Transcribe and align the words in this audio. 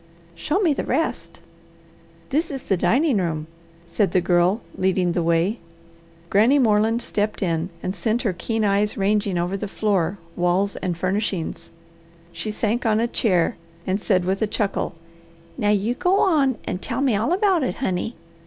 Show 0.33 0.57
me 0.61 0.73
the 0.73 0.83
rest!" 0.83 1.41
"This 2.31 2.49
is 2.49 2.63
the 2.63 2.75
dining 2.75 3.17
room," 3.17 3.45
said 3.85 4.13
the 4.13 4.19
Girl, 4.19 4.61
leading 4.75 5.11
the 5.11 5.21
way. 5.21 5.59
Granny 6.31 6.57
Moreland 6.57 7.03
stepped 7.03 7.43
in 7.43 7.69
and 7.83 7.93
sent 7.93 8.23
her 8.23 8.33
keen 8.33 8.65
eyes 8.65 8.97
ranging 8.97 9.37
over 9.37 9.55
the 9.55 9.67
floor, 9.67 10.17
walls, 10.35 10.75
and 10.77 10.97
furnishings. 10.97 11.69
She 12.31 12.49
sank 12.49 12.83
on 12.83 12.99
a 12.99 13.07
chair 13.07 13.57
and 13.85 14.01
said 14.01 14.25
with 14.25 14.41
a 14.41 14.47
chuckle, 14.47 14.95
"Now 15.55 15.69
you 15.69 15.93
go 15.93 16.17
on 16.19 16.57
and 16.65 16.81
tell 16.81 17.01
me 17.01 17.15
all 17.15 17.31
about 17.31 17.61
it, 17.61 17.75
honey. 17.75 18.15